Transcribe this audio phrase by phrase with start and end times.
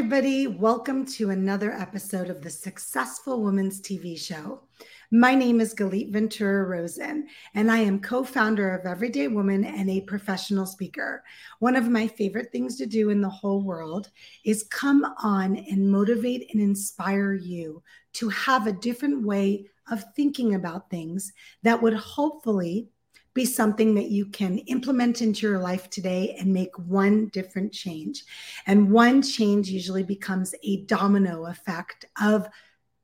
[0.00, 0.46] everybody.
[0.46, 4.62] Welcome to another episode of the Successful Women's TV show.
[5.10, 9.90] My name is Galit Ventura Rozen, and I am co founder of Everyday Woman and
[9.90, 11.22] a professional speaker.
[11.58, 14.08] One of my favorite things to do in the whole world
[14.42, 17.82] is come on and motivate and inspire you
[18.14, 21.30] to have a different way of thinking about things
[21.62, 22.88] that would hopefully
[23.34, 28.24] be something that you can implement into your life today and make one different change.
[28.66, 32.48] And one change usually becomes a domino effect of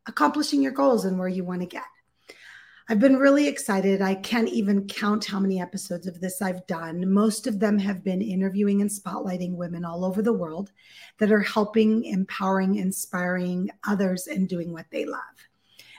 [0.06, 1.84] accomplishing your goals and where you want to get.
[2.88, 4.00] I've been really excited.
[4.00, 7.12] I can't even count how many episodes of this I've done.
[7.12, 10.70] Most of them have been interviewing and spotlighting women all over the world
[11.18, 15.20] that are helping, empowering, inspiring others and doing what they love.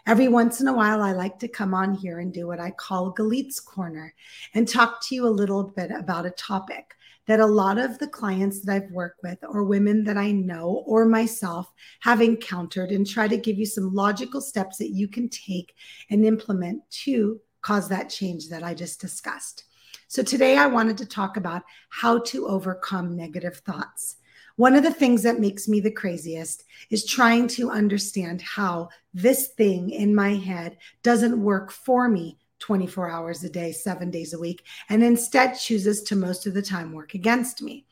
[0.07, 2.71] Every once in a while, I like to come on here and do what I
[2.71, 4.15] call Galit's Corner
[4.53, 8.07] and talk to you a little bit about a topic that a lot of the
[8.07, 11.69] clients that I've worked with, or women that I know, or myself
[11.99, 15.75] have encountered, and try to give you some logical steps that you can take
[16.09, 19.65] and implement to cause that change that I just discussed.
[20.07, 24.15] So, today I wanted to talk about how to overcome negative thoughts.
[24.57, 29.49] One of the things that makes me the craziest is trying to understand how this
[29.49, 34.39] thing in my head doesn't work for me 24 hours a day, seven days a
[34.39, 37.85] week, and instead chooses to most of the time work against me.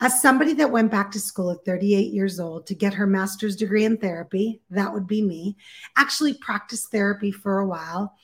[0.00, 3.56] As somebody that went back to school at 38 years old to get her master's
[3.56, 5.56] degree in therapy, that would be me,
[5.96, 8.16] actually practiced therapy for a while.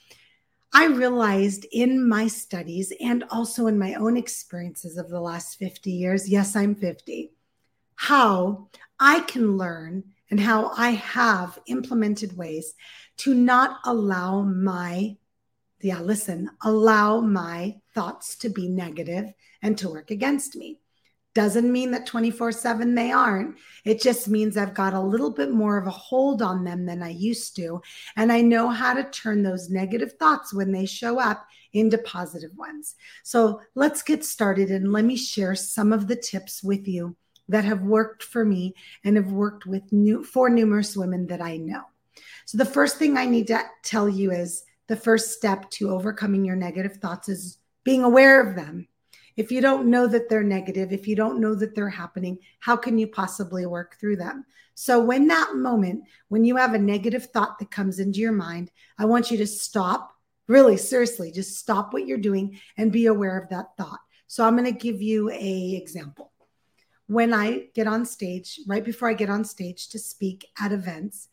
[0.72, 5.90] I realized in my studies and also in my own experiences of the last 50
[5.90, 7.32] years, yes, I'm 50,
[8.02, 8.66] how
[8.98, 12.74] I can learn and how I have implemented ways
[13.18, 15.18] to not allow my,
[15.80, 20.80] yeah, listen, allow my thoughts to be negative and to work against me.
[21.36, 23.56] Doesn't mean that 24 7 they aren't.
[23.84, 27.04] It just means I've got a little bit more of a hold on them than
[27.04, 27.82] I used to.
[28.16, 32.50] And I know how to turn those negative thoughts when they show up into positive
[32.56, 32.96] ones.
[33.22, 37.16] So let's get started and let me share some of the tips with you
[37.48, 41.56] that have worked for me and have worked with new for numerous women that I
[41.56, 41.82] know.
[42.44, 46.44] So the first thing I need to tell you is the first step to overcoming
[46.44, 48.88] your negative thoughts is being aware of them.
[49.36, 52.76] If you don't know that they're negative, if you don't know that they're happening, how
[52.76, 54.44] can you possibly work through them?
[54.74, 58.70] So, when that moment, when you have a negative thought that comes into your mind,
[58.98, 60.12] I want you to stop,
[60.48, 64.00] really seriously, just stop what you're doing and be aware of that thought.
[64.26, 66.31] So, I'm going to give you a example
[67.12, 71.28] when I get on stage, right before I get on stage to speak at events,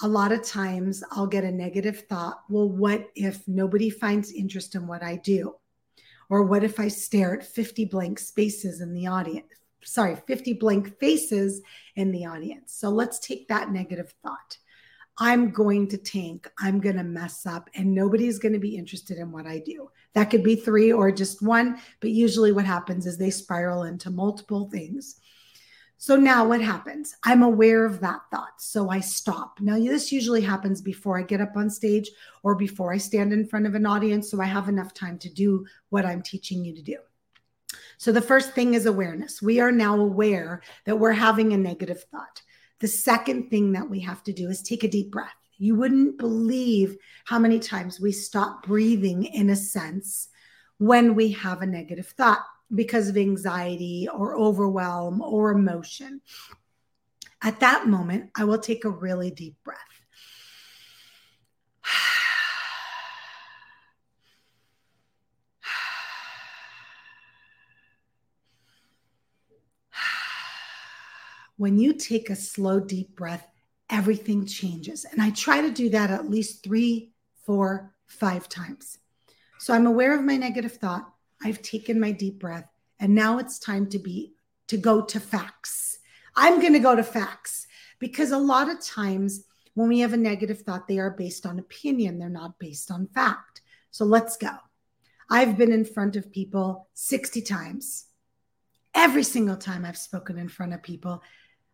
[0.00, 2.40] a lot of times I'll get a negative thought.
[2.48, 5.56] Well, what if nobody finds interest in what I do?
[6.30, 9.46] Or what if I stare at 50 blank spaces in the audience?
[9.84, 11.62] Sorry, 50 blank faces
[11.94, 12.74] in the audience.
[12.74, 14.58] So let's take that negative thought.
[15.18, 19.18] I'm going to tank, I'm going to mess up, and nobody's going to be interested
[19.18, 19.90] in what I do.
[20.14, 24.10] That could be three or just one, but usually what happens is they spiral into
[24.10, 25.20] multiple things.
[26.00, 27.16] So now what happens?
[27.24, 28.60] I'm aware of that thought.
[28.60, 29.58] So I stop.
[29.60, 32.08] Now, this usually happens before I get up on stage
[32.44, 34.30] or before I stand in front of an audience.
[34.30, 36.98] So I have enough time to do what I'm teaching you to do.
[37.96, 39.42] So the first thing is awareness.
[39.42, 42.42] We are now aware that we're having a negative thought.
[42.80, 45.34] The second thing that we have to do is take a deep breath.
[45.56, 50.28] You wouldn't believe how many times we stop breathing in a sense
[50.78, 52.44] when we have a negative thought
[52.74, 56.20] because of anxiety or overwhelm or emotion.
[57.42, 59.78] At that moment, I will take a really deep breath.
[71.58, 73.46] When you take a slow, deep breath,
[73.90, 75.04] everything changes.
[75.04, 77.12] And I try to do that at least three,
[77.44, 78.98] four, five times.
[79.58, 81.12] So I'm aware of my negative thought.
[81.42, 82.68] I've taken my deep breath,
[82.98, 84.34] and now it's time to be
[84.68, 85.98] to go to facts.
[86.34, 87.66] I'm going to go to facts
[87.98, 89.44] because a lot of times
[89.74, 93.06] when we have a negative thought, they are based on opinion, they're not based on
[93.08, 93.62] fact.
[93.90, 94.50] So let's go.
[95.30, 98.06] I've been in front of people 60 times.
[98.94, 101.22] Every single time I've spoken in front of people,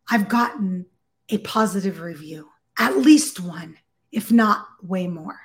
[0.09, 0.87] I've gotten
[1.29, 2.49] a positive review,
[2.79, 3.77] at least one,
[4.13, 5.41] if not way more.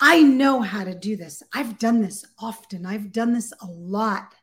[0.00, 1.42] I know how to do this.
[1.52, 2.86] I've done this often.
[2.86, 4.34] I've done this a lot.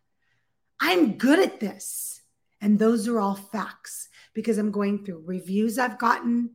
[0.80, 2.22] I'm good at this.
[2.62, 6.52] And those are all facts because I'm going through reviews I've gotten.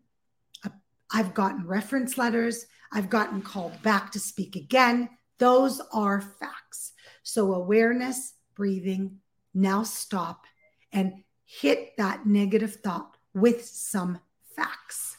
[0.64, 0.70] Uh,
[1.12, 2.66] I've gotten reference letters.
[2.92, 5.08] I've gotten called back to speak again.
[5.38, 6.92] Those are facts.
[7.22, 9.20] So, awareness, breathing,
[9.54, 10.44] now stop
[10.92, 14.20] and hit that negative thought with some
[14.54, 15.16] facts.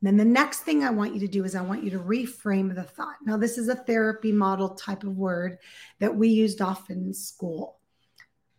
[0.00, 2.74] Then the next thing I want you to do is I want you to reframe
[2.74, 3.16] the thought.
[3.26, 5.58] Now, this is a therapy model type of word
[5.98, 7.78] that we used often in school.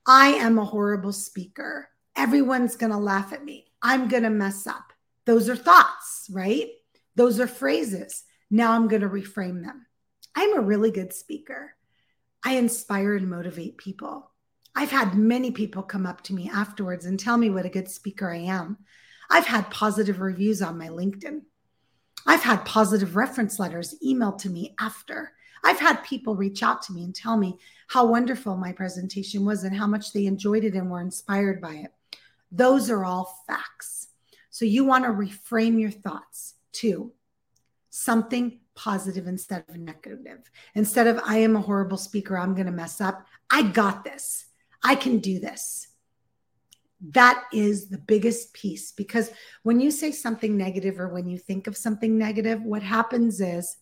[0.06, 1.90] I am a horrible speaker.
[2.16, 3.66] Everyone's going to laugh at me.
[3.82, 4.94] I'm going to mess up.
[5.26, 6.70] Those are thoughts, right?
[7.16, 8.24] Those are phrases.
[8.52, 9.88] Now I'm going to reframe them.
[10.36, 11.74] I'm a really good speaker.
[12.46, 14.31] I inspire and motivate people.
[14.76, 17.90] I've had many people come up to me afterwards and tell me what a good
[17.90, 18.78] speaker I am.
[19.30, 21.42] I've had positive reviews on my LinkedIn.
[22.26, 25.34] I've had positive reference letters emailed to me after.
[25.64, 27.58] I've had people reach out to me and tell me
[27.88, 31.76] how wonderful my presentation was and how much they enjoyed it and were inspired by
[31.76, 31.92] it.
[32.52, 34.08] Those are all facts.
[34.50, 37.12] So you want to reframe your thoughts to
[37.90, 40.50] something positive instead of negative.
[40.76, 44.46] Instead of, I am a horrible speaker, I'm going to mess up, I got this.
[44.84, 45.88] I can do this.
[47.10, 49.32] That is the biggest piece because
[49.64, 53.78] when you say something negative or when you think of something negative, what happens is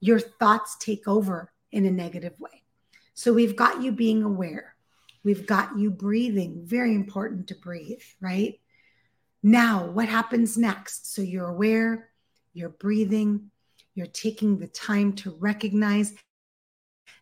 [0.00, 2.62] your thoughts take over in a negative way.
[3.14, 4.74] So we've got you being aware,
[5.22, 8.58] we've got you breathing, very important to breathe, right?
[9.42, 11.12] Now, what happens next?
[11.14, 12.08] So you're aware,
[12.54, 13.50] you're breathing,
[13.94, 16.14] you're taking the time to recognize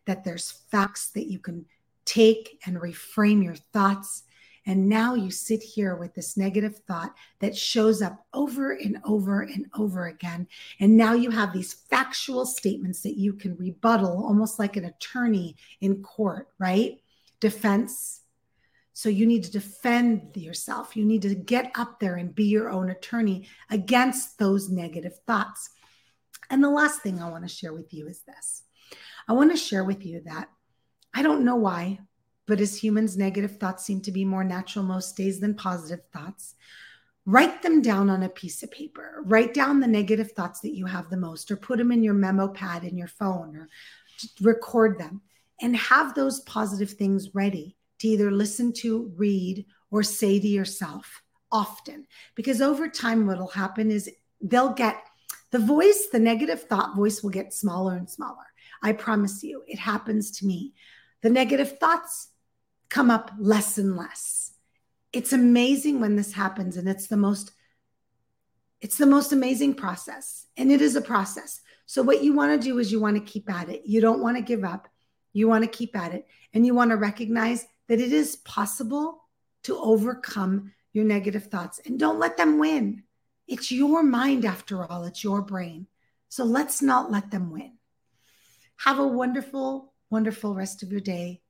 [0.06, 1.64] that there's facts that you can
[2.10, 4.24] take and reframe your thoughts.
[4.66, 9.42] And now you sit here with this negative thought that shows up over and over
[9.42, 10.48] and over again.
[10.80, 15.56] And now you have these factual statements that you can rebuttal almost like an attorney
[15.80, 17.00] in court, right?
[17.38, 18.22] Defense.
[18.92, 20.96] So you need to defend yourself.
[20.96, 25.70] You need to get up there and be your own attorney against those negative thoughts.
[26.50, 28.64] And the last thing I want to share with you is this
[29.28, 30.48] I want to share with you that
[31.12, 32.00] I don't know why,
[32.46, 36.54] but as humans, negative thoughts seem to be more natural most days than positive thoughts.
[37.26, 39.22] Write them down on a piece of paper.
[39.24, 42.14] Write down the negative thoughts that you have the most, or put them in your
[42.14, 43.68] memo pad in your phone, or
[44.40, 45.20] record them
[45.60, 51.22] and have those positive things ready to either listen to, read, or say to yourself
[51.52, 52.06] often.
[52.34, 54.10] Because over time, what'll happen is
[54.40, 55.02] they'll get
[55.50, 58.36] the voice, the negative thought voice will get smaller and smaller.
[58.82, 60.72] I promise you, it happens to me.
[61.22, 62.28] The negative thoughts
[62.88, 64.52] come up less and less.
[65.12, 67.52] It's amazing when this happens and it's the most
[68.81, 71.61] it's the most amazing process and it is a process.
[71.84, 73.82] So what you want to do is you want to keep at it.
[73.84, 74.88] You don't want to give up.
[75.34, 79.25] You want to keep at it and you want to recognize that it is possible
[79.64, 83.02] to overcome your negative thoughts and don't let them win.
[83.46, 85.88] It's your mind, after all, it's your brain.
[86.28, 87.73] So let's not let them win.
[88.76, 91.40] Have a wonderful, wonderful rest of your day,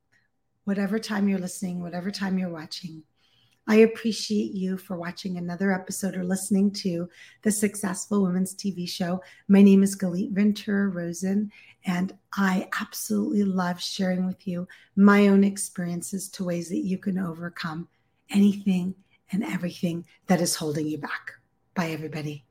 [0.64, 3.02] whatever time you're listening, whatever time you're watching.
[3.66, 7.08] I appreciate you for watching another episode or listening to
[7.42, 9.22] the Successful Women's TV show.
[9.48, 11.50] My name is Galit Ventura Rozen,
[11.86, 14.66] and I absolutely love sharing with you
[14.96, 17.88] my own experiences to ways that you can overcome
[18.30, 18.94] anything
[19.32, 21.32] and everything that is holding you back.
[21.74, 22.44] Bye, everybody.